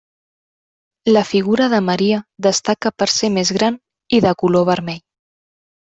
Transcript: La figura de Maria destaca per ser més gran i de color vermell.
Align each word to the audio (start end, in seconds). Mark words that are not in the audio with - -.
La 1.05 1.23
figura 1.31 1.67
de 1.75 1.81
Maria 1.91 2.23
destaca 2.47 2.95
per 3.03 3.11
ser 3.19 3.33
més 3.39 3.55
gran 3.61 3.81
i 4.19 4.25
de 4.29 4.37
color 4.45 4.71
vermell. 4.73 5.03